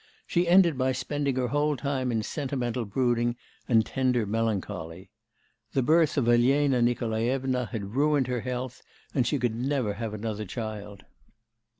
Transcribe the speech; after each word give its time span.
She 0.25 0.47
ended 0.47 0.79
by 0.79 0.93
spending 0.93 1.35
her 1.35 1.49
whole 1.49 1.77
time 1.77 2.11
in 2.11 2.23
sentimental 2.23 2.85
brooding 2.85 3.35
and 3.69 3.85
tender 3.85 4.25
melancholy. 4.25 5.11
The 5.73 5.83
birth 5.83 6.17
of 6.17 6.27
Elena 6.27 6.81
Nikolaevna 6.81 7.65
had 7.67 7.93
ruined 7.93 8.25
her 8.25 8.41
health, 8.41 8.81
and 9.13 9.27
she 9.27 9.37
could 9.37 9.53
never 9.53 9.93
have 9.93 10.15
another 10.15 10.45
child. 10.45 11.03